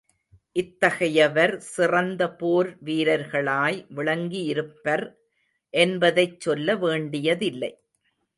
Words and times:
இத்தகையவர், 0.55 1.53
சிறந்த 1.59 2.31
போர் 2.31 2.77
வீரர்களாய் 2.85 3.77
விளங்கியிருப்பர் 3.95 5.05
என்பதைச் 5.73 6.39
சொல்ல 6.39 6.75
வேண்டியதில்லை. 6.75 7.71